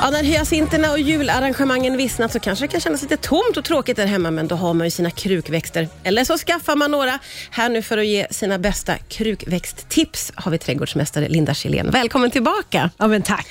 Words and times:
Ja, 0.00 0.10
när 0.10 0.22
hyacinterna 0.22 0.92
och 0.92 1.00
jularrangemangen 1.00 1.96
vissnat 1.96 2.32
så 2.32 2.40
kanske 2.40 2.64
det 2.64 2.68
kan 2.68 2.80
kännas 2.80 3.02
lite 3.02 3.16
tomt 3.16 3.56
och 3.56 3.64
tråkigt 3.64 3.96
där 3.96 4.06
hemma, 4.06 4.30
men 4.30 4.48
då 4.48 4.56
har 4.56 4.74
man 4.74 4.86
ju 4.86 4.90
sina 4.90 5.10
krukväxter. 5.10 5.88
Eller 6.04 6.24
så 6.24 6.38
skaffar 6.38 6.76
man 6.76 6.90
några. 6.90 7.18
Här 7.50 7.68
nu 7.68 7.82
för 7.82 7.98
att 7.98 8.06
ge 8.06 8.26
sina 8.30 8.58
bästa 8.58 8.98
krukväxttips 8.98 10.32
har 10.34 10.50
vi 10.50 10.58
trädgårdsmästare 10.58 11.28
Linda 11.28 11.54
Kjellén. 11.54 11.90
Välkommen 11.90 12.30
tillbaka. 12.30 12.90
Ja, 12.98 13.06
men 13.06 13.22
tack. 13.22 13.46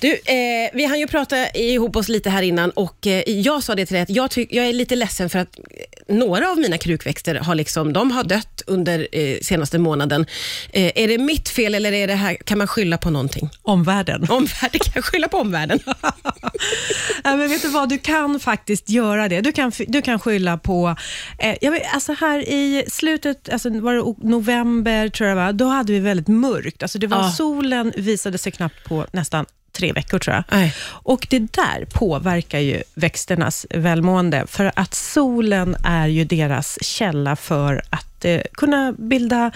Du, 0.00 0.12
eh, 0.12 0.70
vi 0.72 0.84
hann 0.84 0.98
ju 0.98 1.06
prata 1.06 1.50
ihop 1.50 1.96
oss 1.96 2.08
lite 2.08 2.30
här 2.30 2.42
innan 2.42 2.70
och 2.70 3.06
eh, 3.06 3.22
jag 3.26 3.62
sa 3.62 3.74
det 3.74 3.86
till 3.86 3.94
dig 3.94 4.02
att 4.02 4.10
jag, 4.10 4.46
jag 4.50 4.66
är 4.66 4.72
lite 4.72 4.96
ledsen 4.96 5.30
för 5.30 5.38
att 5.38 5.58
eh, 5.58 6.14
några 6.14 6.50
av 6.50 6.58
mina 6.58 6.78
krukväxter 6.78 7.34
har, 7.34 7.54
liksom, 7.54 7.92
de 7.92 8.10
har 8.10 8.24
dött 8.24 8.62
under 8.66 9.08
eh, 9.12 9.38
senaste 9.42 9.78
månaden. 9.78 10.26
Eh, 10.72 10.92
är 10.94 11.08
det 11.08 11.18
mitt 11.18 11.48
fel 11.48 11.74
eller 11.74 11.92
är 11.92 12.06
det 12.06 12.14
här, 12.14 12.34
kan 12.34 12.58
man 12.58 12.66
skylla 12.66 12.98
på 12.98 13.10
någonting? 13.10 13.50
Omvärlden. 13.62 14.26
Omvärlden, 14.30 14.80
kan 14.92 15.02
skylla 15.02 15.28
på 15.28 15.38
omvärlden? 15.38 15.78
Ja, 17.24 17.36
men 17.36 17.48
vet 17.48 17.62
du 17.62 17.68
vad, 17.68 17.88
du 17.88 17.98
kan 17.98 18.40
faktiskt 18.40 18.90
göra 18.90 19.28
det. 19.28 19.40
Du 19.40 19.52
kan, 19.52 19.72
du 19.88 20.02
kan 20.02 20.18
skylla 20.18 20.58
på, 20.58 20.96
eh, 21.38 21.56
jag 21.60 21.70
vet, 21.70 21.94
alltså 21.94 22.12
här 22.12 22.38
i 22.38 22.84
slutet, 22.88 23.48
alltså 23.52 23.70
var 23.70 23.94
det 23.94 24.28
november 24.28 25.08
tror 25.08 25.28
jag, 25.28 25.36
va? 25.36 25.52
då 25.52 25.66
hade 25.66 25.92
vi 25.92 25.98
väldigt 25.98 26.28
mörkt. 26.28 26.82
Alltså 26.82 26.98
det 26.98 27.06
var, 27.06 27.18
Ja. 27.18 27.30
Solen 27.30 27.92
visade 27.96 28.38
sig 28.38 28.52
knappt 28.52 28.84
på 28.84 29.06
nästan 29.12 29.46
tre 29.72 29.92
veckor 29.92 30.18
tror 30.18 30.36
jag. 30.36 30.44
Nej. 30.50 30.74
Och 30.88 31.26
det 31.30 31.38
där 31.38 31.84
påverkar 31.92 32.58
ju 32.58 32.82
växternas 32.94 33.66
välmående, 33.70 34.46
för 34.46 34.72
att 34.76 34.94
solen 34.94 35.76
är 35.84 36.06
ju 36.06 36.24
deras 36.24 36.78
källa 36.82 37.36
för 37.36 37.82
att 37.90 38.24
eh, 38.24 38.40
kunna 38.52 38.92
bilda 38.92 39.50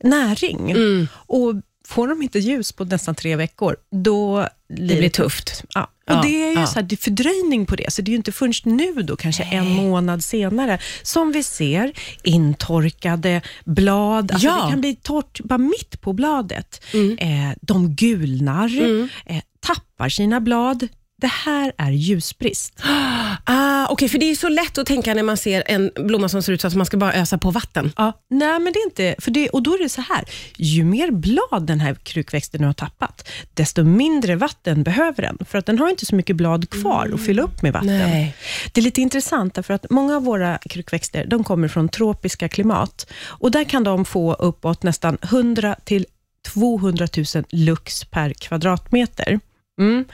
näring. 0.00 0.70
Mm. 0.70 1.08
Och 1.14 1.54
får 1.84 2.08
de 2.08 2.22
inte 2.22 2.38
ljus 2.38 2.72
på 2.72 2.84
nästan 2.84 3.14
tre 3.14 3.36
veckor, 3.36 3.76
då 3.90 4.48
Det 4.68 4.96
blir 4.96 5.08
tufft. 5.08 5.64
Ja. 5.74 5.82
Och 5.82 5.88
Ja, 6.14 6.22
Det 6.22 6.42
är 6.44 6.50
ju 6.50 6.60
ja. 6.60 6.66
så 6.66 6.74
här, 6.74 6.82
det 6.82 6.94
är 6.94 6.96
fördröjning 6.96 7.66
på 7.66 7.76
det, 7.76 7.92
så 7.92 8.02
det 8.02 8.08
är 8.08 8.12
ju 8.12 8.16
inte 8.16 8.32
först 8.32 8.64
nu, 8.64 8.92
då, 8.92 9.16
kanske 9.16 9.42
en 9.42 9.70
månad 9.70 10.24
senare, 10.24 10.78
som 11.02 11.32
vi 11.32 11.42
ser 11.42 11.92
intorkade 12.22 13.42
blad. 13.64 14.32
Alltså 14.32 14.46
Ja. 14.46 14.64
Det 14.64 14.70
kan 14.70 14.80
bli 14.80 14.96
torrt 14.96 15.40
bara 15.44 15.58
mitt 15.58 16.00
på 16.00 16.12
bladet. 16.12 16.84
Mm. 16.94 17.18
Eh, 17.18 17.56
de 17.60 17.94
gulnar, 17.94 18.70
eh, 19.26 19.40
tappar 19.60 20.08
sina 20.08 20.40
blad. 20.40 20.88
Det 21.22 21.32
här 21.44 21.72
är 21.76 21.90
ljusbrist. 21.90 22.82
Ah, 23.44 23.86
Okej, 23.90 24.08
för 24.08 24.18
det 24.18 24.30
är 24.30 24.34
så 24.34 24.48
lätt 24.48 24.78
att 24.78 24.86
tänka 24.86 25.14
när 25.14 25.22
man 25.22 25.36
ser 25.36 25.62
en 25.66 25.90
blomma 25.96 26.28
som 26.28 26.42
ser 26.42 26.52
ut 26.52 26.60
så 26.60 26.66
att 26.66 26.74
man 26.74 26.86
ska 26.86 26.96
bara 26.96 27.14
ösa 27.14 27.38
på 27.38 27.50
vatten. 27.50 27.92
Ja, 27.96 28.12
nej, 28.30 28.58
men 28.58 28.72
det 28.72 28.78
är 28.78 28.84
inte... 28.84 29.14
För 29.18 29.30
det, 29.30 29.48
och 29.48 29.62
då 29.62 29.74
är 29.74 29.78
det 29.78 29.88
så 29.88 30.00
här, 30.00 30.24
ju 30.56 30.84
mer 30.84 31.10
blad 31.10 31.66
den 31.66 31.80
här 31.80 31.94
krukväxten 31.94 32.64
har 32.64 32.72
tappat, 32.72 33.28
desto 33.54 33.84
mindre 33.84 34.36
vatten 34.36 34.82
behöver 34.82 35.22
den, 35.22 35.38
för 35.48 35.58
att 35.58 35.66
den 35.66 35.78
har 35.78 35.88
inte 35.88 36.06
så 36.06 36.14
mycket 36.14 36.36
blad 36.36 36.70
kvar 36.70 37.10
att 37.14 37.26
fylla 37.26 37.42
upp 37.42 37.62
med 37.62 37.72
vatten. 37.72 37.98
Nej. 37.98 38.36
Det 38.72 38.80
är 38.80 38.82
lite 38.82 39.00
intressant, 39.00 39.54
därför 39.54 39.74
att 39.74 39.90
många 39.90 40.16
av 40.16 40.24
våra 40.24 40.58
krukväxter 40.58 41.26
de 41.26 41.44
kommer 41.44 41.68
från 41.68 41.88
tropiska 41.88 42.48
klimat, 42.48 43.06
och 43.24 43.50
där 43.50 43.64
kan 43.64 43.84
de 43.84 44.04
få 44.04 44.34
uppåt 44.34 44.82
nästan 44.82 45.18
100 45.22 45.76
till 45.84 46.06
200 46.54 47.06
000 47.34 47.44
lux 47.50 48.04
per 48.04 48.32
kvadratmeter. 48.32 49.40
Mm. 49.80 50.04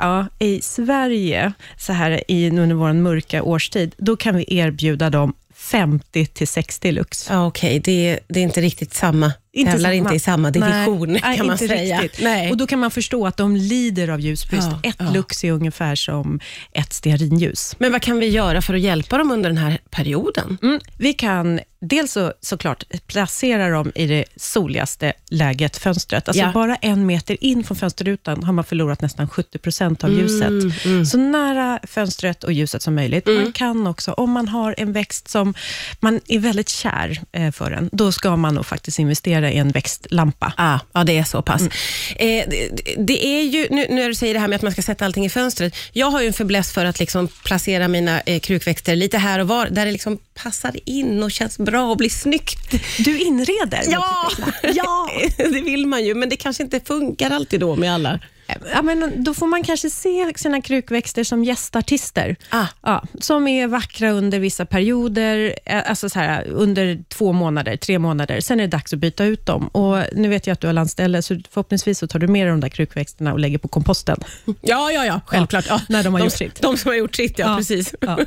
Ja, 0.00 0.26
I 0.38 0.60
Sverige, 0.62 1.52
så 1.78 1.92
här 1.92 2.30
i, 2.30 2.50
under 2.50 2.74
vår 2.74 2.92
mörka 2.92 3.42
årstid, 3.42 3.94
då 3.98 4.16
kan 4.16 4.36
vi 4.36 4.44
erbjuda 4.58 5.10
dem 5.10 5.34
50 5.54 6.26
till 6.26 6.48
60 6.48 6.92
lux. 6.92 7.30
Ja, 7.30 7.46
Okej, 7.46 7.80
det, 7.80 8.18
det 8.28 8.40
är 8.40 8.44
inte 8.44 8.60
riktigt 8.60 8.94
samma. 8.94 9.32
Inte 9.52 9.70
Tävlar 9.72 9.88
samma. 9.90 9.94
inte 9.94 10.14
i 10.14 10.18
samma 10.18 10.50
division 10.50 11.08
Nej, 11.12 11.20
kan 11.20 11.30
nej, 11.32 11.46
man 11.46 11.58
säga. 11.58 12.00
Riktigt. 12.02 12.24
Nej. 12.24 12.50
Och 12.50 12.56
Då 12.56 12.66
kan 12.66 12.78
man 12.78 12.90
förstå 12.90 13.26
att 13.26 13.36
de 13.36 13.56
lider 13.56 14.08
av 14.08 14.20
ljusbrist. 14.20 14.68
Ja, 14.82 14.90
ett 14.90 14.96
ja. 14.98 15.10
lux 15.10 15.44
är 15.44 15.52
ungefär 15.52 15.94
som 15.94 16.40
ett 16.72 16.92
stearinljus. 16.92 17.76
Men 17.78 17.92
vad 17.92 18.02
kan 18.02 18.18
vi 18.18 18.26
göra 18.28 18.62
för 18.62 18.74
att 18.74 18.80
hjälpa 18.80 19.18
dem 19.18 19.30
under 19.30 19.48
den 19.50 19.58
här 19.58 19.78
perioden? 19.90 20.58
Mm. 20.62 20.80
Vi 20.98 21.12
kan 21.12 21.60
dels 21.80 22.12
så, 22.12 22.32
såklart 22.40 22.84
placera 23.06 23.68
dem 23.68 23.92
i 23.94 24.06
det 24.06 24.24
soligaste 24.36 25.12
läget, 25.30 25.76
fönstret. 25.76 26.28
Alltså 26.28 26.42
Ja. 26.42 26.52
bara 26.52 26.76
en 26.76 27.06
meter 27.06 27.36
in 27.44 27.64
från 27.64 27.76
fönsterrutan 27.76 28.42
har 28.44 28.52
man 28.52 28.64
förlorat 28.64 29.02
nästan 29.02 29.28
70 29.28 29.58
procent 29.58 30.04
av 30.04 30.12
ljuset. 30.12 30.84
Mm, 30.84 31.06
Så 31.06 31.18
nära 31.18 31.78
fönstret 31.82 32.44
och 32.44 32.52
ljuset 32.52 32.82
som 32.82 32.94
möjligt. 32.94 33.26
Man 33.26 33.52
kan 33.52 33.86
också, 33.86 34.12
om 34.12 34.30
man 34.30 34.48
har 34.48 34.74
en 34.78 34.92
växt 34.92 35.28
som 35.28 35.54
man 36.00 36.20
är 36.28 36.38
väldigt 36.38 36.68
kär 36.68 37.20
eh, 37.32 37.50
för 37.52 37.70
den, 37.70 37.88
då 37.92 38.12
ska 38.12 38.36
man 38.36 38.54
nog 38.54 38.66
faktiskt 38.66 38.98
investera 38.98 39.37
i 39.44 39.58
en 39.58 39.70
växtlampa. 39.70 40.52
Ah, 40.56 40.78
ja, 40.92 41.04
det 41.04 41.18
är 41.18 41.24
så 41.24 41.42
pass. 41.42 41.60
Mm. 41.60 41.70
Eh, 42.16 42.48
det, 42.48 42.94
det 42.98 43.26
är 43.26 43.42
ju, 43.42 43.66
nu 43.70 43.78
nu 43.88 43.94
när 43.94 44.08
du 44.08 44.14
säger 44.14 44.34
det 44.34 44.40
här 44.40 44.48
med 44.48 44.56
att 44.56 44.62
man 44.62 44.72
ska 44.72 44.82
sätta 44.82 45.04
allting 45.04 45.24
i 45.24 45.30
fönstret. 45.30 45.76
Jag 45.92 46.10
har 46.10 46.20
ju 46.20 46.26
en 46.26 46.32
fäbless 46.32 46.72
för 46.72 46.84
att 46.84 47.00
liksom 47.00 47.28
placera 47.28 47.88
mina 47.88 48.20
eh, 48.20 48.40
krukväxter 48.40 48.96
lite 48.96 49.18
här 49.18 49.38
och 49.38 49.48
var, 49.48 49.66
där 49.66 49.86
det 49.86 49.92
liksom 49.92 50.18
passar 50.34 50.76
in 50.84 51.22
och 51.22 51.30
känns 51.30 51.58
bra 51.58 51.90
och 51.90 51.96
blir 51.96 52.10
snyggt. 52.10 52.74
Du 52.98 53.18
inreder? 53.18 53.82
Ja, 53.90 54.30
ja, 54.74 55.10
det 55.36 55.60
vill 55.60 55.86
man 55.86 56.04
ju, 56.04 56.14
men 56.14 56.28
det 56.28 56.36
kanske 56.36 56.62
inte 56.62 56.80
funkar 56.80 57.30
alltid 57.30 57.60
då 57.60 57.76
med 57.76 57.94
alla. 57.94 58.20
Ja, 58.72 58.82
men 58.82 59.24
då 59.24 59.34
får 59.34 59.46
man 59.46 59.62
kanske 59.62 59.90
se 59.90 60.32
sina 60.36 60.60
krukväxter 60.60 61.24
som 61.24 61.44
gästartister. 61.44 62.36
Ah. 62.50 62.66
Ja, 62.82 63.04
som 63.20 63.48
är 63.48 63.66
vackra 63.66 64.10
under 64.10 64.38
vissa 64.38 64.66
perioder, 64.66 65.54
eh, 65.64 65.90
alltså 65.90 66.08
så 66.08 66.18
här, 66.18 66.46
under 66.48 66.98
två 67.08 67.32
månader, 67.32 67.76
tre 67.76 67.98
månader. 67.98 68.40
Sen 68.40 68.60
är 68.60 68.64
det 68.64 68.70
dags 68.76 68.92
att 68.92 68.98
byta 68.98 69.24
ut 69.24 69.46
dem. 69.46 69.68
Och 69.68 69.98
Nu 70.12 70.28
vet 70.28 70.46
jag 70.46 70.52
att 70.54 70.60
du 70.60 70.66
har 70.66 70.74
landställe, 70.74 71.22
så 71.22 71.40
förhoppningsvis 71.50 71.98
så 71.98 72.06
tar 72.06 72.18
du 72.18 72.26
med 72.26 72.46
dig 72.46 72.50
de 72.50 72.60
där 72.60 72.68
krukväxterna 72.68 73.32
och 73.32 73.38
lägger 73.38 73.58
på 73.58 73.68
komposten. 73.68 74.20
Ja, 74.44 74.90
ja, 74.92 75.04
ja, 75.06 75.20
självklart. 75.26 75.64
Ja. 75.68 75.80
när 75.88 76.02
de 76.04 76.12
har 76.12 76.20
de, 76.20 76.24
gjort 76.24 76.32
sitt. 76.32 76.62
De 76.62 76.76
som 76.76 76.88
har 76.88 76.96
gjort 76.96 77.14
sitt, 77.16 77.38
ja, 77.38 77.46
Ja. 77.50 77.56
precis. 77.56 77.94
Ja. 78.00 78.18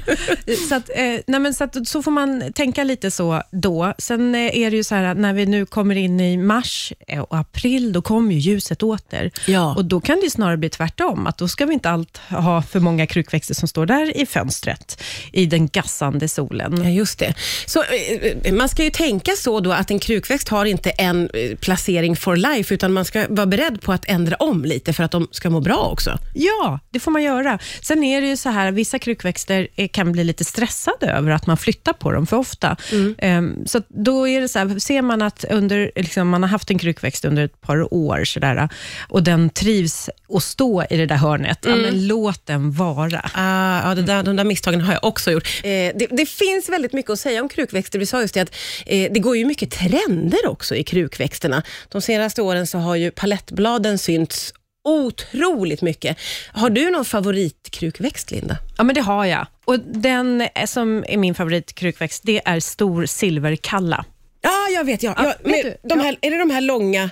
Så, 0.70 0.76
att, 0.76 0.90
eh, 0.90 1.04
nej 1.28 1.40
men 1.40 1.54
så, 1.54 1.64
att, 1.64 1.88
så 1.88 2.04
får 2.04 2.12
man 2.12 2.54
tänka 2.54 2.84
lite 2.84 3.12
så 3.12 3.42
då. 3.52 3.94
Sen 3.98 4.36
eh, 4.36 4.58
är 4.58 4.72
det 4.72 4.78
ju 4.78 4.84
så 4.84 4.96
här 4.96 5.14
när 5.16 5.34
vi 5.34 5.46
nu 5.46 5.66
kommer 5.66 5.96
in 5.96 6.20
i 6.20 6.38
mars 6.38 6.94
och 7.30 7.38
april, 7.38 7.94
då 7.94 8.02
kommer 8.02 8.34
ju 8.36 8.40
ljuset 8.40 8.84
åter. 8.84 9.32
Ja. 9.48 9.76
Och 9.76 9.86
Då 9.86 10.02
kan 10.02 10.11
det 10.20 10.24
ju 10.24 10.30
snarare 10.30 10.58
bli 10.58 10.70
tvärtom, 10.70 11.28
att 11.28 11.38
då 11.38 11.48
ska 11.48 11.66
vi 11.66 11.74
inte 11.74 11.90
allt 11.90 12.18
ha 12.18 12.62
för 12.62 12.80
många 12.80 13.08
krukväxter 13.08 13.54
som 13.54 13.68
står 13.68 13.86
där 13.86 14.18
i 14.18 14.26
fönstret, 14.26 15.04
i 15.32 15.46
den 15.46 15.68
gassande 15.68 16.28
solen. 16.28 16.82
Ja, 16.84 16.90
just 16.90 17.20
det. 17.20 17.34
Så, 17.66 17.84
eh, 17.84 18.54
man 18.54 18.70
ska 18.70 18.84
ju 18.84 18.90
tänka 18.90 19.32
så 19.38 19.60
då 19.60 19.72
att 19.72 19.92
en 19.92 20.00
krukväxt 20.00 20.50
har 20.50 20.66
inte 20.66 20.90
en 20.90 21.30
eh, 21.34 21.56
placering 21.58 22.16
for 22.16 22.36
life, 22.36 22.74
utan 22.74 22.94
man 22.94 23.06
ska 23.06 23.26
vara 23.30 23.46
beredd 23.46 23.82
på 23.82 23.94
att 23.94 24.06
ändra 24.06 24.36
om 24.36 24.66
lite 24.66 24.94
för 24.94 25.04
att 25.04 25.12
de 25.12 25.28
ska 25.32 25.50
må 25.50 25.60
bra 25.60 25.90
också. 25.92 26.18
Ja, 26.34 26.80
det 26.90 27.00
får 27.00 27.12
man 27.12 27.24
göra. 27.24 27.60
Sen 27.82 28.04
är 28.04 28.22
det 28.22 28.28
ju 28.28 28.38
så 28.38 28.50
här, 28.50 28.72
vissa 28.72 29.00
krukväxter 29.00 29.68
eh, 29.76 29.88
kan 29.88 30.12
bli 30.12 30.24
lite 30.24 30.44
stressade 30.44 31.08
över 31.08 31.32
att 31.32 31.48
man 31.48 31.58
flyttar 31.58 31.94
på 31.94 32.12
dem 32.12 32.28
för 32.28 32.38
ofta. 32.38 32.78
Ehm, 33.18 33.66
så 33.66 33.82
då 33.88 34.28
är 34.28 34.42
det 34.42 34.48
så 34.48 34.60
här, 34.60 34.80
ser 34.80 35.02
man 35.02 35.22
att 35.22 35.46
under, 35.50 35.92
liksom, 35.96 36.30
man 36.30 36.44
har 36.44 36.50
haft 36.50 36.72
en 36.72 36.80
krukväxt 36.80 37.26
under 37.26 37.46
ett 37.46 37.62
par 37.62 37.94
år 37.94 38.24
så 38.26 38.40
där, 38.40 38.70
och 39.10 39.24
den 39.24 39.50
trivs 39.50 40.01
att 40.34 40.44
stå 40.44 40.84
i 40.90 40.98
det 40.98 41.06
där 41.06 41.16
hörnet, 41.16 41.60
ja, 41.62 41.76
men 41.76 42.08
låt 42.08 42.46
den 42.46 42.72
vara. 42.72 43.30
Ah, 43.34 43.90
ja, 43.90 43.96
det 43.96 44.02
där, 44.02 44.24
de 44.24 44.36
där 44.36 44.44
misstagen 44.44 44.82
har 44.82 44.94
jag 44.94 45.04
också 45.04 45.32
gjort. 45.32 45.48
Eh, 45.64 45.70
det, 45.70 46.08
det 46.12 46.26
finns 46.26 46.70
väldigt 46.70 46.94
mycket 46.94 47.12
att 47.12 47.20
säga 47.20 47.42
om 47.42 47.50
krukväxter. 47.50 48.00
Vi 48.00 48.06
sa 48.06 48.22
just 48.22 48.34
det 48.34 48.42
att 48.42 48.56
eh, 48.86 49.12
det 49.12 49.20
går 49.20 49.38
ju 49.38 49.46
mycket 49.46 49.72
trender 49.72 50.48
också 50.48 50.76
i 50.76 50.84
krukväxterna. 50.84 51.64
De 51.90 52.02
senaste 52.02 52.42
åren 52.42 52.68
så 52.68 52.78
har 52.78 52.96
ju 52.96 53.12
palettbladen 53.12 53.98
synts 53.98 54.54
otroligt 54.84 55.82
mycket. 55.82 56.18
Har 56.54 56.70
du 56.70 56.90
någon 56.90 57.06
favoritkrukväxt, 57.06 58.32
Linda? 58.32 58.58
Ja, 58.78 58.84
men 58.84 58.96
det 58.96 59.02
har 59.02 59.26
jag. 59.26 59.48
Och 59.66 59.80
Den 59.80 60.48
som 60.66 61.06
är 61.08 61.18
min 61.18 61.36
favoritkrukväxt, 61.36 62.24
det 62.26 62.42
är 62.46 62.60
stor 62.60 63.06
silverkalla. 63.06 64.06
Ja, 64.42 64.68
jag 64.74 64.84
vet. 64.84 65.04
Ja. 65.04 65.14
Ja, 65.18 65.24
ja, 65.24 65.30
vet 65.30 65.46
men 65.46 65.62
du, 65.62 65.78
de 65.90 66.00
här, 66.00 66.18
Är 66.22 66.32
det 66.32 66.38
de 66.38 66.50
här 66.50 66.62
långa 66.62 67.10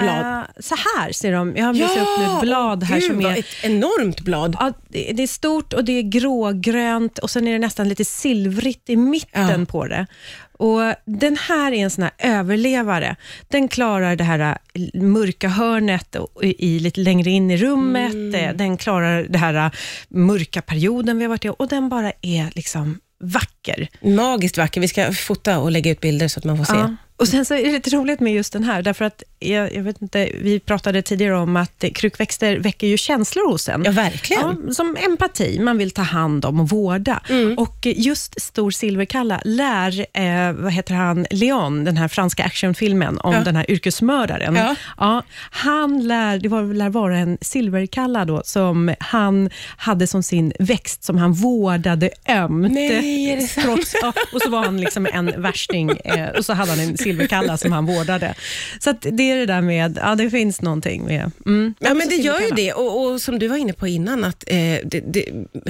blad? 0.00 0.26
Eh, 0.26 0.42
så 0.60 0.74
här 0.74 1.12
ser 1.12 1.32
de. 1.32 1.56
Jag 1.56 1.64
har 1.64 1.72
visat 1.72 1.98
upp 1.98 2.18
nu 2.18 2.40
blad 2.40 2.82
här 2.84 3.00
gud, 3.00 3.06
som 3.10 3.26
är 3.26 3.38
ett 3.38 3.46
enormt 3.62 4.20
blad. 4.20 4.56
Ja, 4.60 4.72
det 4.88 5.12
det 5.12 5.22
är 5.22 5.26
stort 5.26 5.72
och 5.72 5.84
det 5.84 5.92
är 5.92 6.02
grågrönt 6.02 7.18
och 7.18 7.30
sen 7.30 7.48
är 7.48 7.52
det 7.52 7.58
nästan 7.58 7.88
lite 7.88 8.04
silvrigt 8.04 8.90
i 8.90 8.96
mitten 8.96 9.60
Ja. 9.60 9.66
på 9.66 9.86
det. 9.86 10.06
Och 10.52 10.80
Den 11.04 11.36
här 11.36 11.72
är 11.72 11.76
en 11.76 11.90
sån 11.90 12.08
överlevare. 12.18 13.16
Den 13.48 13.68
klarar 13.68 14.16
det 14.16 14.24
här 14.24 14.58
äh, 14.74 15.02
mörka 15.02 15.48
hörnet 15.48 16.16
i, 16.42 16.78
lite 16.78 17.00
längre 17.00 17.30
in 17.30 17.50
i 17.50 17.56
rummet. 17.56 18.12
Mm. 18.12 18.34
Eh, 18.34 18.54
Den 18.56 18.76
klarar 18.76 19.26
det 19.28 19.38
här 19.38 19.70
mörka 20.08 20.62
perioden 20.62 21.18
vi 21.18 21.24
har 21.24 21.28
varit 21.28 21.44
i 21.44 21.48
och 21.48 21.68
den 21.68 21.88
bara 21.88 22.12
är 22.22 22.52
liksom 22.54 22.98
vacker. 23.22 23.88
Magiskt 24.02 24.58
vacker. 24.58 24.80
Vi 24.80 24.88
ska 24.88 25.12
fota 25.12 25.58
och 25.58 25.70
lägga 25.70 25.90
ut 25.90 26.00
bilder 26.00 26.28
så 26.28 26.38
att 26.40 26.44
man 26.44 26.56
får 26.56 26.64
se. 26.64 26.96
Och 27.20 27.28
Sen 27.28 27.44
så 27.44 27.54
är 27.54 27.64
det 27.64 27.72
lite 27.72 27.90
roligt 27.90 28.20
med 28.20 28.32
just 28.34 28.52
den 28.52 28.64
här, 28.64 28.82
därför 28.82 29.04
att 29.04 29.22
jag, 29.38 29.74
jag 29.74 29.82
vet 29.82 30.02
inte, 30.02 30.30
vi 30.42 30.60
pratade 30.60 31.02
tidigare 31.02 31.36
om 31.36 31.56
att 31.56 31.84
krukväxter 31.94 32.56
väcker 32.58 32.86
ju 32.86 32.96
känslor 32.96 33.50
hos 33.52 33.68
en. 33.68 33.82
Ja, 33.84 33.90
verkligen. 33.90 34.42
Ja, 34.66 34.72
som 34.72 34.96
empati, 35.00 35.58
man 35.60 35.78
vill 35.78 35.90
ta 35.90 36.02
hand 36.02 36.44
om 36.44 36.60
och 36.60 36.68
vårda. 36.68 37.20
Mm. 37.28 37.58
Och 37.58 37.86
just 37.86 38.40
Stor 38.40 38.70
silverkalla 38.70 39.40
lär, 39.44 40.06
eh, 40.12 40.52
vad 40.52 40.72
heter 40.72 40.94
han, 40.94 41.26
Leon, 41.30 41.84
den 41.84 41.96
här 41.96 42.08
franska 42.08 42.44
actionfilmen 42.44 43.18
om 43.18 43.34
Ja. 43.34 43.40
den 43.44 43.56
här 43.56 43.70
yrkesmördaren. 43.70 44.54
Ja. 44.56 44.74
Ja, 44.98 45.22
han 45.50 46.06
lär, 46.06 46.38
det 46.38 46.48
var, 46.48 46.74
lär 46.74 46.88
vara 46.88 47.18
en 47.18 47.38
silverkalla 47.40 48.24
då, 48.24 48.42
som 48.44 48.94
han 49.00 49.50
hade 49.76 50.06
som 50.06 50.22
sin 50.22 50.52
växt 50.58 51.04
som 51.04 51.18
han 51.18 51.32
vårdade 51.32 52.10
ömt. 52.28 52.72
Nej, 52.72 53.30
är 53.30 53.36
det 53.36 53.42
sant? 53.42 53.66
Trots, 53.66 53.94
och 54.32 54.42
så 54.42 54.50
var 54.50 54.64
han 54.64 54.80
liksom 54.80 55.06
en 55.12 55.26
värsting 55.42 55.90
eh, 55.90 56.28
och 56.28 56.44
så 56.44 56.52
hade 56.52 56.70
han 56.70 56.80
en 56.80 56.86
silverkalla 56.98 57.09
som 57.56 57.72
han 57.72 57.86
vårdade. 57.86 58.34
Så 58.80 58.92
det 58.92 59.30
är 59.30 59.36
det 59.36 59.46
där 59.46 59.60
med, 59.60 59.98
ja 60.02 60.14
det 60.14 60.30
finns 60.30 60.62
någonting 60.62 61.04
med... 61.04 61.30
Mm, 61.46 61.74
Ja, 61.78 61.94
men 61.94 62.08
det 62.08 62.14
gör 62.14 62.40
ju 62.40 62.46
silverkalla. 62.46 62.56
det. 62.56 62.72
Och, 62.72 63.04
och 63.06 63.20
som 63.20 63.38
du 63.38 63.48
var 63.48 63.56
inne 63.56 63.72
på 63.72 63.86
innan, 63.86 64.24
att 64.24 64.44
eh, 64.46 64.56
det, 64.84 65.00
det, 65.06 65.24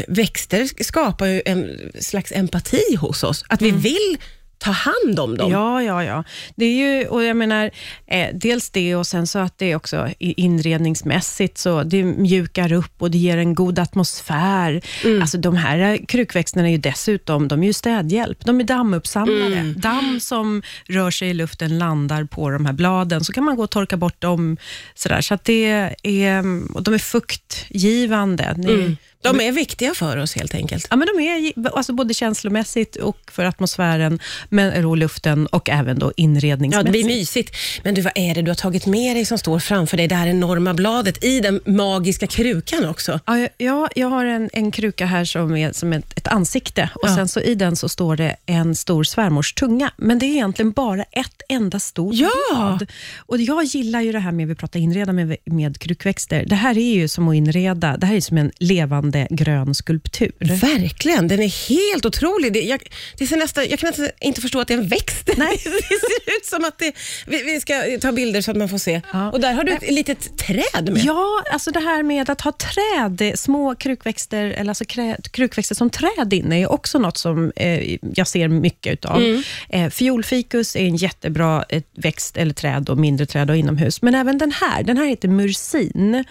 växter 0.08 0.84
skapar 0.84 1.26
ju 1.26 1.42
en 1.44 1.90
slags 2.00 2.32
empati 2.32 2.96
hos 3.00 3.22
oss. 3.24 3.44
Att 3.48 3.62
vi 3.62 3.70
vill 3.70 4.18
ta 4.60 4.70
hand 4.70 5.20
om 5.20 5.36
dem. 5.36 5.50
Ja, 5.52 5.82
ja, 5.82 6.04
ja. 6.04 6.24
Det 6.56 6.64
är 6.64 6.74
ju, 6.98 7.06
och 7.08 7.22
jag 7.24 7.36
menar, 7.36 7.70
eh, 8.06 8.28
dels 8.34 8.70
det 8.70 8.96
och 8.96 9.06
sen 9.06 9.26
så 9.26 9.38
att 9.38 9.58
det 9.58 9.74
också 9.76 10.08
inredningsmässigt, 10.18 11.58
så 11.58 11.82
det 11.82 12.04
mjukar 12.04 12.72
upp 12.72 12.92
och 13.02 13.10
det 13.10 13.18
ger 13.18 13.36
en 13.38 13.54
god 13.54 13.78
atmosfär. 13.78 14.80
Mm. 15.04 15.22
Alltså 15.22 15.38
de 15.38 15.56
här 15.56 15.78
eh, 15.78 15.96
krukväxterna 16.08 16.66
är 16.68 16.72
ju 16.72 16.78
dessutom, 16.78 17.48
de 17.48 17.62
är 17.62 17.66
ju 17.66 17.72
städhjälp. 17.72 18.44
De 18.44 18.60
är 18.60 18.64
dammuppsamlare. 18.64 19.54
Mm. 19.58 19.74
Damm 19.80 20.20
som 20.20 20.62
rör 20.86 21.10
sig 21.10 21.28
i 21.30 21.34
luften 21.34 21.78
landar 21.78 22.24
på 22.24 22.50
de 22.50 22.66
här 22.66 22.72
bladen, 22.72 23.24
så 23.24 23.32
kan 23.32 23.44
man 23.44 23.56
gå 23.56 23.62
och 23.62 23.70
torka 23.70 23.96
bort 23.96 24.20
dem. 24.20 24.56
Sådär. 24.94 25.20
Så 25.20 25.34
att 25.34 25.44
det 25.44 25.64
är, 26.02 26.44
och 26.74 26.82
de 26.82 26.94
är 26.94 26.98
fuktgivande. 26.98 28.54
Ni- 28.56 28.70
Mm. 28.80 28.96
De 29.22 29.40
är 29.40 29.52
viktiga 29.52 29.94
för 29.94 30.16
oss 30.16 30.34
helt 30.36 30.54
enkelt. 30.54 30.86
Ja, 30.90 30.96
men 30.96 31.08
de 31.16 31.22
är 31.22 31.68
alltså 31.76 31.92
både 31.92 32.14
känslomässigt 32.14 32.96
och 32.96 33.18
för 33.30 33.44
atmosfären, 33.44 34.18
men 34.48 34.84
och 34.84 34.96
luften 34.96 35.46
och 35.46 35.68
även 35.70 35.98
då 35.98 36.06
Ja, 36.06 36.12
inredningsmässigt. 36.16 36.86
det 36.86 36.90
blir 36.90 37.04
mysigt. 37.04 37.56
Men 37.84 37.94
du, 37.94 38.00
vad 38.00 38.12
är 38.14 38.34
det 38.34 38.42
du 38.42 38.50
har 38.50 38.54
tagit 38.54 38.86
med 38.86 39.16
dig 39.16 39.24
som 39.24 39.38
står 39.38 39.58
framför 39.58 39.96
dig? 39.96 40.08
Det 40.08 40.14
här 40.14 40.26
enorma 40.26 40.74
bladet 40.74 41.24
i 41.24 41.40
den 41.40 41.60
magiska 41.66 42.26
krukan 42.26 42.88
också. 42.88 43.20
Ja, 43.26 43.38
jag- 43.38 43.48
ja, 43.58 43.88
jag 43.94 44.08
har 44.08 44.24
en, 44.24 44.50
en 44.52 44.70
kruka 44.70 45.06
här 45.06 45.24
som 45.24 45.56
är 45.56 45.72
som 45.72 45.92
ett, 45.92 46.18
ett 46.18 46.28
ansikte 46.28 46.90
och 46.94 47.08
Ja. 47.08 47.14
sen 47.16 47.28
så 47.28 47.40
i 47.40 47.54
den 47.54 47.76
så 47.76 47.88
står 47.88 48.16
det 48.16 48.36
en 48.46 48.74
stor 48.74 49.04
svärmors 49.04 49.52
tunga, 49.54 49.90
men 49.96 50.18
det 50.18 50.26
är 50.26 50.30
egentligen 50.30 50.72
bara 50.72 51.02
ett 51.02 51.42
enda 51.48 51.80
stort 51.80 52.14
Ja! 52.14 52.30
blad. 52.54 52.86
Och 53.18 53.38
jag 53.40 53.64
gillar 53.64 54.00
ju 54.00 54.12
det 54.12 54.18
här 54.18 54.32
med, 54.32 54.48
vi 54.48 54.54
pratar 54.54 54.80
inreda 54.80 55.12
med, 55.12 55.36
med 55.44 55.78
krukväxter, 55.78 56.44
det 56.46 56.54
här 56.56 56.78
är 56.78 56.94
ju 56.94 57.08
som 57.08 57.28
att 57.28 57.34
inreda, 57.34 57.96
det 57.96 58.06
här 58.06 58.14
är 58.14 58.20
som 58.20 58.38
en 58.38 58.50
levande 58.58 59.09
grön 59.30 59.74
skulptur. 59.74 60.32
Verkligen, 60.40 61.28
den 61.28 61.40
är 61.42 61.68
helt 61.68 62.06
otrolig. 62.06 62.52
Det, 62.52 62.60
jag, 62.60 62.82
det 63.18 63.26
ser 63.26 63.36
nästan, 63.36 63.64
jag 63.68 63.78
kan 63.78 63.88
inte, 63.88 64.12
inte 64.20 64.40
förstå 64.40 64.60
att 64.60 64.68
det 64.68 64.74
är 64.74 64.78
en 64.78 64.88
växt. 64.88 65.30
Nej. 65.36 65.56
det 65.64 66.00
ser 66.00 66.36
ut 66.36 66.46
som 66.46 66.64
att 66.64 66.78
det... 66.78 66.92
Vi, 67.26 67.42
vi 67.42 67.60
ska 67.60 67.82
ta 68.00 68.12
bilder 68.12 68.40
så 68.40 68.50
att 68.50 68.56
man 68.56 68.68
får 68.68 68.78
se. 68.78 69.00
Ja. 69.12 69.30
Och 69.30 69.40
där 69.40 69.52
har 69.52 69.64
du 69.64 69.72
ett 69.72 69.90
litet 69.90 70.38
träd 70.38 70.92
med. 70.92 71.04
Ja, 71.04 71.42
alltså 71.52 71.70
det 71.70 71.80
här 71.80 72.02
med 72.02 72.30
att 72.30 72.40
ha 72.40 72.52
träd, 72.52 73.38
små 73.38 73.74
krukväxter, 73.74 74.46
eller 74.46 74.70
alltså 74.70 74.84
krä, 74.84 75.16
krukväxter 75.30 75.74
som 75.74 75.90
träd 75.90 76.32
inne, 76.32 76.62
är 76.62 76.72
också 76.72 76.98
något 76.98 77.16
som 77.16 77.52
eh, 77.56 77.96
jag 78.14 78.28
ser 78.28 78.48
mycket 78.48 78.92
utav. 78.92 79.16
Mm. 79.16 79.42
Eh, 79.68 79.90
fiolfikus 79.90 80.76
är 80.76 80.84
en 80.84 80.96
jättebra 80.96 81.64
eh, 81.68 81.82
växt, 81.96 82.36
eller 82.36 82.54
träd, 82.54 82.88
och 82.88 82.98
mindre 82.98 83.26
träd 83.26 83.50
och 83.50 83.56
inomhus. 83.56 84.02
Men 84.02 84.14
även 84.14 84.38
den 84.38 84.52
här, 84.52 84.82
den 84.82 84.96
här 84.96 85.06
heter 85.06 85.28
mursin. 85.28 86.24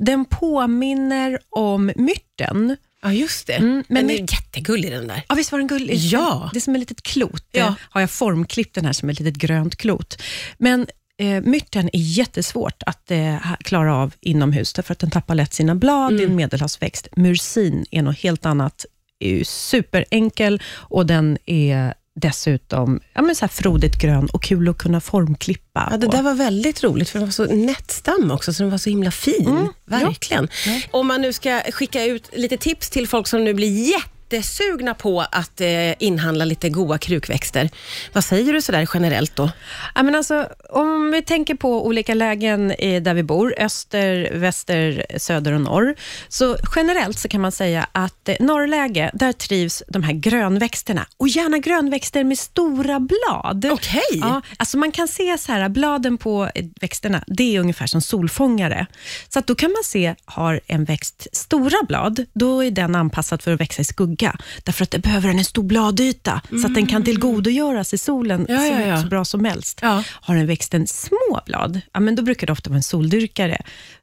Den 0.00 0.24
påminner 0.24 1.38
om 1.50 1.92
myrten. 1.96 2.76
Ja, 3.02 3.12
just 3.12 3.46
det. 3.46 3.52
Mm, 3.52 3.84
men 3.88 4.06
den 4.06 4.16
är 4.16 4.20
jättegullig 4.20 4.92
den 4.92 5.06
där. 5.06 5.22
Ja, 5.28 5.34
visst 5.34 5.52
var 5.52 5.58
den 5.58 5.68
gullig? 5.68 5.96
Ja. 5.96 6.50
Det 6.52 6.58
är 6.58 6.60
som 6.60 6.74
ett 6.74 6.80
litet 6.80 7.02
klot. 7.02 7.44
Ja. 7.52 7.66
Eh, 7.66 7.74
har 7.78 8.00
jag 8.00 8.10
formklippt 8.10 8.74
den 8.74 8.84
här 8.84 8.92
som 8.92 9.10
ett 9.10 9.20
litet 9.20 9.36
grönt 9.36 9.76
klot. 9.76 10.22
Men 10.58 10.86
eh, 11.18 11.40
myrten 11.40 11.90
är 11.92 12.00
jättesvårt 12.00 12.82
att 12.86 13.10
eh, 13.10 13.36
klara 13.60 13.96
av 13.96 14.14
inomhus, 14.20 14.72
därför 14.72 14.92
att 14.92 14.98
den 14.98 15.10
tappar 15.10 15.34
lätt 15.34 15.54
sina 15.54 15.74
blad. 15.74 16.16
Det 16.16 16.22
är 16.22 16.26
en 16.26 16.36
medelhavsväxt. 16.36 17.08
Mursin 17.16 17.86
är 17.90 18.02
något 18.02 18.18
helt 18.18 18.46
annat. 18.46 18.86
är 19.18 19.44
superenkel 19.44 20.62
och 20.72 21.06
den 21.06 21.38
är 21.46 21.94
dessutom 22.14 23.00
ja, 23.12 23.22
men 23.22 23.34
så 23.34 23.40
här 23.44 23.48
frodigt 23.48 23.98
grön 23.98 24.28
och 24.32 24.42
kul 24.42 24.68
att 24.68 24.78
kunna 24.78 25.00
formklippa. 25.00 25.88
Ja, 25.90 25.96
det 25.96 26.06
där 26.06 26.22
var 26.22 26.34
väldigt 26.34 26.84
roligt, 26.84 27.08
för 27.08 27.18
den 27.18 27.28
var 27.28 27.32
så 27.32 27.44
nättstam 27.44 28.30
också, 28.30 28.52
så 28.52 28.62
den 28.62 28.70
var 28.70 28.78
så 28.78 28.90
himla 28.90 29.10
fin. 29.10 29.46
Mm, 29.46 29.68
Verkligen. 29.84 30.48
Om 30.90 31.06
man 31.06 31.20
nu 31.20 31.32
ska 31.32 31.60
skicka 31.72 32.04
ut 32.04 32.30
lite 32.32 32.56
tips 32.56 32.90
till 32.90 33.08
folk 33.08 33.26
som 33.26 33.44
nu 33.44 33.54
blir 33.54 33.68
jättesugna 34.32 34.94
på 34.94 35.20
att 35.20 35.60
eh, 35.60 36.02
inhandla 36.02 36.44
lite 36.44 36.68
goda 36.68 36.98
krukväxter. 36.98 37.70
Vad 38.12 38.24
säger 38.24 38.52
du 38.52 38.62
sådär 38.62 38.88
generellt 38.94 39.36
då? 39.36 39.50
Ja, 39.94 40.02
men 40.02 40.14
alltså, 40.14 40.48
om 40.70 41.10
vi 41.10 41.22
tänker 41.22 41.54
på 41.54 41.86
olika 41.86 42.14
lägen 42.14 42.72
i, 42.72 43.00
där 43.00 43.14
vi 43.14 43.22
bor, 43.22 43.54
öster, 43.58 44.30
väster, 44.32 45.06
söder 45.18 45.52
och 45.52 45.60
norr, 45.60 45.94
så 46.28 46.56
generellt 46.76 47.18
så 47.18 47.28
kan 47.28 47.40
man 47.40 47.52
säga 47.52 47.86
att 47.92 48.28
eh, 48.28 48.36
norrläge, 48.40 49.10
där 49.14 49.32
trivs 49.32 49.82
de 49.88 50.02
här 50.02 50.12
grönväxterna. 50.12 51.06
Och 51.16 51.28
gärna 51.28 51.58
grönväxter 51.58 52.24
med 52.24 52.38
stora 52.38 53.00
blad. 53.00 53.66
Okej. 53.72 54.00
Ja, 54.12 54.42
alltså 54.56 54.78
man 54.78 54.92
kan 54.92 55.08
se 55.08 55.38
så 55.38 55.52
här, 55.52 55.68
bladen 55.68 56.18
på 56.18 56.50
eh, 56.54 56.64
växterna, 56.80 57.24
det 57.26 57.56
är 57.56 57.60
ungefär 57.60 57.86
som 57.86 58.00
solfångare. 58.00 58.86
Så 59.28 59.38
att 59.38 59.46
då 59.46 59.54
kan 59.54 59.72
man 59.72 59.84
se, 59.84 60.14
har 60.24 60.60
en 60.66 60.84
växt 60.84 61.26
stora 61.32 61.76
blad, 61.88 62.26
då 62.32 62.64
är 62.64 62.70
den 62.70 62.94
anpassad 62.94 63.42
för 63.42 63.52
att 63.52 63.60
växa 63.60 63.82
i 63.82 63.84
skugga. 63.84 64.19
Därför 64.64 64.82
att 64.82 64.90
det 64.90 64.98
behöver 64.98 65.28
den 65.28 65.38
en 65.38 65.44
stor 65.44 65.62
bladyta, 65.62 66.40
så 66.50 66.66
att 66.66 66.74
den 66.74 66.86
kan 66.86 67.04
tillgodogöra 67.04 67.84
sig 67.84 67.98
solen 67.98 68.46
Ja, 68.48 68.66
ja, 68.66 68.82
så, 68.82 68.88
ja. 68.88 69.02
så 69.02 69.08
bra 69.08 69.24
som 69.24 69.44
helst. 69.44 69.80
Har 70.06 70.34
den 70.34 70.46
växten 70.46 70.86
små 70.86 71.40
blad, 71.46 71.80
ja, 71.92 72.00
men 72.00 72.16
då 72.16 72.22
brukar 72.22 72.46
det 72.46 72.52
ofta 72.52 72.70
vara 72.70 72.76
en 72.76 72.82
soldyrkare. 72.82 73.62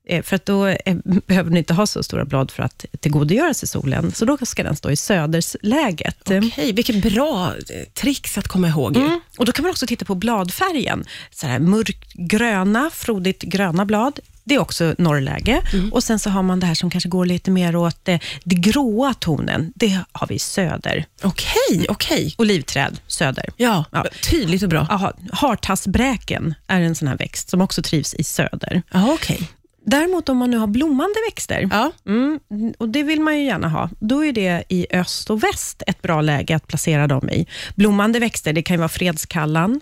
Eh, 0.09 0.23
för 0.23 0.35
att 0.35 0.45
då 0.45 0.67
eh, 0.67 0.95
behöver 1.03 1.49
den 1.49 1.57
inte 1.57 1.73
ha 1.73 1.87
så 1.87 2.03
stora 2.03 2.25
blad 2.25 2.51
för 2.51 2.63
att 2.63 2.85
tillgodogöra 2.99 3.53
sig 3.53 3.67
solen. 3.67 4.11
Så 4.11 4.25
då 4.25 4.37
ska 4.37 4.63
den 4.63 4.75
stå 4.75 4.91
i 4.91 4.95
södersläget. 4.95 6.31
Okej, 6.31 6.73
vilket 6.73 7.13
bra 7.13 7.47
eh, 7.47 7.87
tricks 7.93 8.37
att 8.37 8.47
komma 8.47 8.67
ihåg. 8.67 8.97
Mm. 8.97 9.19
Och 9.37 9.45
Då 9.45 9.51
kan 9.51 9.63
man 9.63 9.69
också 9.71 9.87
titta 9.87 10.05
på 10.05 10.15
bladfärgen. 10.15 11.05
Så 11.31 11.47
här 11.47 11.59
mörkgröna, 11.59 12.89
frodigt 12.93 13.41
gröna 13.41 13.85
blad. 13.85 14.19
Det 14.47 14.55
är 14.55 14.59
också 14.59 14.95
norrläge. 14.97 15.61
Mm. 15.73 15.93
Och 15.93 16.03
Sen 16.03 16.19
så 16.19 16.29
har 16.29 16.43
man 16.43 16.59
det 16.59 16.65
här 16.65 16.73
som 16.73 16.89
kanske 16.89 17.09
går 17.09 17.25
lite 17.25 17.51
mer 17.51 17.75
åt 17.75 18.07
eh, 18.07 18.19
det 18.43 18.55
gråa 18.55 19.13
tonen. 19.13 19.71
Det 19.75 19.99
har 20.11 20.27
vi 20.27 20.39
söder. 20.39 21.05
Okej, 21.23 21.85
okej. 21.89 22.35
Olivträd, 22.37 22.99
söder. 23.07 23.45
Ja, 23.57 23.85
Ja. 23.91 24.05
tydligt 24.29 24.63
och 24.63 24.69
bra. 24.69 24.87
Aha, 24.89 25.13
hartassbräken 25.31 26.53
är 26.67 26.81
en 26.81 26.95
sån 26.95 27.07
här 27.07 27.17
växt 27.17 27.49
som 27.49 27.61
också 27.61 27.81
trivs 27.81 28.13
i 28.13 28.23
söder. 28.23 28.81
Ja, 28.91 29.11
okej. 29.13 29.49
Däremot 29.89 30.29
om 30.29 30.37
man 30.37 30.51
nu 30.51 30.57
har 30.57 30.67
blommande 30.67 31.15
växter, 31.29 31.67
Ja. 31.71 31.91
mm, 32.07 32.39
och 32.77 32.89
det 32.89 33.03
vill 33.03 33.21
man 33.21 33.37
ju 33.39 33.45
gärna 33.45 33.69
ha, 33.69 33.89
då 33.99 34.25
är 34.25 34.31
det 34.33 34.63
i 34.69 34.87
öst 34.91 35.29
och 35.29 35.43
väst 35.43 35.83
ett 35.87 36.01
bra 36.01 36.21
läge 36.21 36.55
att 36.55 36.67
placera 36.67 37.07
dem 37.07 37.29
i. 37.29 37.47
Blommande 37.75 38.19
växter, 38.19 38.53
det 38.53 38.61
kan 38.61 38.73
ju 38.73 38.77
vara 38.77 38.89
fredskallan. 38.89 39.81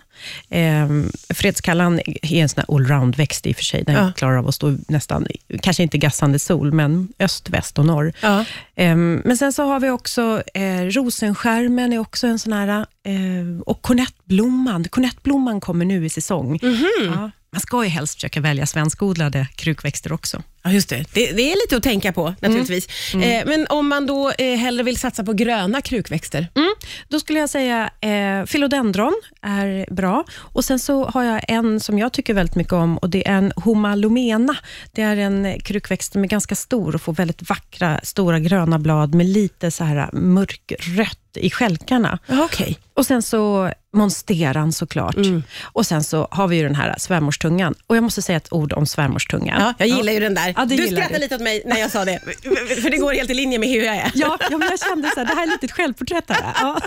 Eh, 0.50 0.88
fredskallan 1.34 2.00
är 2.22 2.42
en 2.42 2.48
sån 2.48 2.62
här 2.68 2.74
allround-växt 2.74 3.46
i 3.46 3.52
och 3.52 3.56
för 3.56 3.64
sig. 3.64 3.84
Den 3.84 3.94
Ja. 3.94 4.12
klarar 4.16 4.36
av 4.38 4.48
att 4.48 4.54
stå 4.54 4.76
nästan, 4.88 5.26
kanske 5.62 5.82
inte 5.82 5.98
gassande 5.98 6.38
sol, 6.38 6.72
men 6.72 7.08
öst, 7.18 7.50
väst 7.50 7.78
och 7.78 7.86
norr. 7.86 8.12
Ja. 8.20 8.44
Eh, 8.76 8.96
men 8.96 9.36
sen 9.36 9.52
så 9.52 9.64
har 9.64 9.80
vi 9.80 9.90
också 9.90 10.42
eh, 10.54 10.80
rosenskärmen, 10.80 11.92
är 11.92 11.98
också 11.98 12.26
en 12.26 12.38
sån 12.38 12.52
här, 12.52 12.68
eh, 13.04 13.60
och 13.66 13.82
kornettblomman. 13.82 14.84
Kornettblomman 14.84 15.60
kommer 15.60 15.84
nu 15.84 16.06
i 16.06 16.08
säsong. 16.10 16.58
Mhm. 16.62 16.86
Ja, 17.14 17.30
man 17.56 17.60
ska 17.60 17.84
ju 17.84 17.90
helst 17.90 18.14
försöka 18.14 18.40
välja 18.40 18.66
svenskodlade 18.66 19.48
krukväxter 19.54 20.12
också. 20.12 20.42
Ja, 20.66 20.72
just 20.72 20.88
det. 20.88 21.04
det. 21.12 21.32
Det 21.32 21.52
är 21.52 21.56
lite 21.64 21.76
att 21.76 21.82
tänka 21.82 22.12
på 22.12 22.34
naturligtvis. 22.40 23.14
Eh, 23.14 23.46
men 23.46 23.66
om 23.68 23.88
man 23.88 24.06
då 24.06 24.32
eh, 24.38 24.56
hellre 24.56 24.82
vill 24.82 24.96
satsa 24.96 25.24
på 25.24 25.32
gröna 25.32 25.82
krukväxter? 25.82 26.48
Mm. 26.54 26.74
Då 27.08 27.20
skulle 27.20 27.38
jag 27.38 27.50
säga 27.50 27.90
eh, 28.00 28.46
philodendron 28.46 29.14
är 29.42 29.94
bra. 29.94 30.24
Och 30.34 30.64
Sen 30.66 30.78
så 30.78 31.04
har 31.04 31.22
jag 31.22 31.40
en 31.48 31.80
som 31.80 31.98
jag 31.98 32.12
tycker 32.12 32.34
väldigt 32.34 32.54
mycket 32.54 32.72
om 32.72 32.98
och 32.98 33.10
det 33.10 33.28
är 33.28 33.32
en 33.32 33.52
homalomena. 33.56 34.56
Det 34.92 35.02
är 35.02 35.16
en 35.16 35.60
krukväxt 35.60 36.12
som 36.12 36.24
är 36.24 36.28
ganska 36.28 36.54
stor 36.54 36.94
och 36.94 37.02
får 37.02 37.12
väldigt 37.12 37.48
vackra, 37.48 38.00
stora 38.02 38.38
gröna 38.38 38.78
blad 38.78 39.14
med 39.14 39.26
lite 39.26 39.70
så 39.70 39.84
här 39.84 40.08
mörkrött 40.12 41.18
i 41.36 41.50
skälkarna. 41.50 42.18
Ja, 42.26 42.44
okej. 42.44 42.78
Och 42.94 43.06
sen 43.06 43.22
så 43.22 43.70
monsteran 43.92 44.72
såklart. 44.72 45.16
Och 45.62 45.86
sen 45.86 46.04
så 46.04 46.28
har 46.30 46.48
vi 46.48 46.56
ju 46.56 46.62
den 46.62 46.74
här 46.74 46.94
svärmorstungan. 46.98 47.74
Och 47.86 47.96
jag 47.96 48.04
måste 48.04 48.22
säga 48.22 48.36
ett 48.36 48.52
ord 48.52 48.72
om 48.72 48.86
svärmorstungan. 48.86 49.60
Ja, 49.60 49.74
jag 49.78 49.88
gillar 49.88 50.12
ju 50.12 50.20
den 50.20 50.34
där. 50.34 50.54
Ja, 50.56 50.64
du 50.64 50.86
skrattade 50.86 51.14
du. 51.14 51.18
lite 51.18 51.34
åt 51.34 51.40
mig 51.40 51.62
när 51.64 51.78
jag 51.78 51.90
sa 51.90 52.04
det, 52.04 52.20
för 52.82 52.90
det 52.90 52.98
går 52.98 53.12
helt 53.12 53.30
i 53.30 53.34
linje 53.34 53.58
med 53.58 53.68
hur 53.68 53.82
jag 53.82 53.96
är. 53.96 54.12
Ja, 54.14 54.38
ja 54.50 54.58
men 54.58 54.68
jag 54.68 54.80
kände 54.80 55.10
så 55.14 55.20
här, 55.20 55.26
det 55.26 55.34
här 55.34 55.42
är 55.42 55.46
lite 55.46 55.66
ett 55.66 55.72
självporträtt. 55.72 56.24
Här. 56.28 56.52
Ja. 56.60 56.80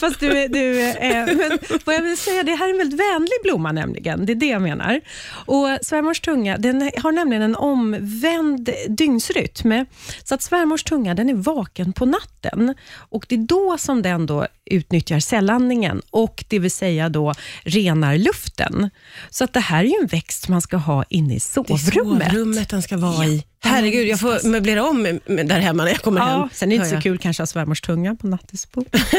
Fast 0.00 0.20
du, 0.20 0.48
du, 0.48 0.80
eh, 0.80 1.26
men 1.26 1.58
vad 1.84 1.94
jag 1.94 2.02
vill 2.02 2.16
säga, 2.16 2.42
det 2.42 2.54
här 2.54 2.66
är 2.66 2.70
en 2.70 2.78
väldigt 2.78 3.00
vänlig 3.00 3.38
blomma 3.42 3.72
nämligen. 3.72 4.26
Det 4.26 4.32
är 4.32 4.34
det 4.34 4.46
jag 4.46 4.62
menar. 4.62 5.00
Och 5.46 5.68
svärmors 5.82 6.20
tunga 6.20 6.58
den 6.58 6.90
har 7.02 7.12
nämligen 7.12 7.42
en 7.42 7.56
omvänd 7.56 8.70
dygnsrytm. 8.88 9.86
Så 10.24 10.34
att 10.34 10.42
svärmors 10.42 10.84
tunga 10.84 11.14
den 11.14 11.28
är 11.28 11.34
vaken 11.34 11.92
på 11.92 12.06
natten. 12.06 12.74
Och 12.96 13.26
Det 13.28 13.34
är 13.34 13.46
då 13.46 13.78
som 13.78 14.02
den 14.02 14.26
då 14.26 14.46
utnyttjar 14.70 15.20
cellandningen 15.20 16.02
och 16.10 16.44
det 16.48 16.58
vill 16.58 16.70
säga 16.70 17.08
då 17.08 17.34
renar 17.62 18.18
luften. 18.18 18.90
Så 19.30 19.44
att 19.44 19.52
det 19.52 19.60
här 19.60 19.84
är 19.84 20.00
en 20.00 20.06
växt 20.06 20.48
man 20.48 20.62
ska 20.62 20.76
ha 20.76 21.04
inne 21.08 21.34
i 21.34 21.36
Det 21.36 21.36
är 21.36 21.76
sovrummet. 21.76 22.28
sovrummet 22.28 22.68
den 22.68 22.82
ska 22.82 22.96
vara 22.96 23.26
i. 23.26 23.44
Herregud, 23.64 24.06
jag 24.08 24.20
får 24.20 24.48
möblera 24.48 24.84
om 24.88 25.02
där 25.26 25.60
hemma 25.60 25.84
när 25.84 25.90
jag 25.90 26.00
kommer 26.00 26.20
hem. 26.20 26.28
Ja, 26.30 26.48
sen 26.52 26.72
är 26.72 26.78
det 26.78 26.84
inte 26.84 26.96
så 26.96 27.02
kul 27.02 27.18
kanske 27.18 27.42
att 27.42 27.48
ha 27.48 27.52
svärmors 27.52 27.80
tunga 27.80 28.14
på 28.14 28.26
nattduksbordet. 28.26 28.94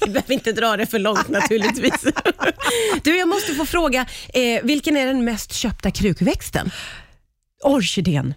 Vi 0.00 0.10
behöver 0.10 0.32
inte 0.32 0.52
dra 0.52 0.76
det 0.76 0.86
för 0.86 0.98
långt 0.98 1.28
naturligtvis. 1.28 2.04
Du, 3.02 3.16
jag 3.18 3.28
måste 3.28 3.54
få 3.54 3.66
fråga, 3.66 4.06
eh, 4.34 4.62
vilken 4.62 4.96
är 4.96 5.06
den 5.06 5.24
mest 5.24 5.52
köpta 5.52 5.90
krukväxten? 5.90 6.70
Orkidén. 7.62 8.34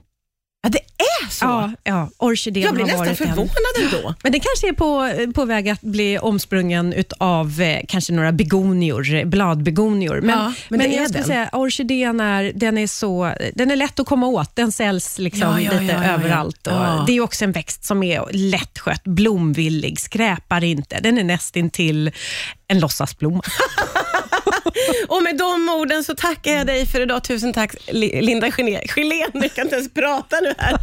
Så? 1.29 1.46
Ja, 1.46 1.72
ja 1.84 2.10
orkidén 2.17 2.63
jag 2.63 2.74
blir 2.74 2.84
har 2.84 2.88
nästan 2.88 3.05
varit 3.07 3.22
en- 3.22 3.27
förvånad 3.27 3.93
ändå. 3.96 4.13
Men 4.24 4.31
den 4.31 4.41
kanske 4.41 4.67
är 4.67 4.74
på, 4.74 5.12
på 5.34 5.46
väg 5.46 5.69
att 5.69 5.81
bli 5.81 6.17
omsprungen 6.19 6.93
utav 6.93 7.62
eh, 7.62 7.79
kanske 7.88 8.13
några 8.13 8.31
begonior, 8.31 9.13
eh, 9.13 9.25
bladbegonior. 9.25 10.22
Men, 10.22 10.39
Ja, 10.39 10.53
men 10.69 10.79
det 10.79 10.86
är 10.86 10.98
jag 10.98 11.05
skulle 11.07 11.19
den. 11.19 11.27
säga 11.27 11.50
orkidén 11.53 12.19
är, 12.19 12.51
den 12.55 12.77
är, 12.77 12.88
så, 12.88 13.34
den 13.55 13.72
är 13.72 13.75
lätt 13.75 14.00
att 14.00 14.05
komma 14.07 14.27
åt. 14.27 14.55
Den 14.55 14.72
säljs 14.72 15.19
liksom 15.19 15.41
Ja, 15.41 15.62
ja, 15.62 15.72
lite 15.79 15.93
ja, 15.93 16.00
ja, 16.03 16.03
ja. 16.07 16.13
överallt. 16.13 16.67
Och 16.67 16.74
Ja. 16.74 17.03
Det 17.07 17.17
är 17.17 17.22
också 17.22 17.43
en 17.46 17.51
växt 17.51 17.86
som 17.86 18.03
är 18.03 18.22
lättskött, 18.31 19.03
blomvillig, 19.03 20.00
skräpar 20.00 20.63
inte. 20.63 21.00
Den 21.00 21.17
är 21.17 21.24
nästintill 21.24 22.12
en 22.67 22.79
låtsasblomma. 22.79 23.41
Och 25.08 25.24
med 25.24 25.38
de 25.38 25.70
orden 25.70 26.04
så 26.04 26.16
tackar 26.16 26.52
jag 26.52 26.68
dig 26.68 26.86
för 26.86 27.02
idag. 27.02 27.24
Tusen 27.24 27.54
tack 27.54 27.76
Li- 27.92 28.22
Linda 28.22 28.52
Gelén. 28.58 29.30
Jag 29.34 29.54
kan 29.54 29.64
inte 29.64 29.76
ens 29.76 29.94
prata 29.94 30.36
nu 30.42 30.54
här. 30.58 30.78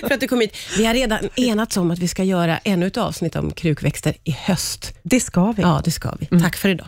för 0.08 0.14
att 0.14 0.20
du 0.20 0.28
kom 0.28 0.40
hit. 0.40 0.56
Vi 0.78 0.84
har 0.86 0.94
redan 0.94 1.18
enats 1.36 1.76
om 1.76 1.90
att 1.90 1.98
vi 1.98 2.08
ska 2.08 2.24
göra 2.24 2.58
ännu 2.64 2.86
ett 2.86 2.96
avsnitt 2.96 3.36
om 3.36 3.50
krukväxter 3.52 4.14
i 4.24 4.30
höst. 4.30 4.94
Det 5.02 5.20
ska 5.20 5.52
vi. 5.52 5.62
Ja, 5.62 5.80
det 5.84 5.90
ska 5.90 6.10
vi. 6.20 6.40
Tack 6.40 6.56
för 6.56 6.68
idag. 6.68 6.82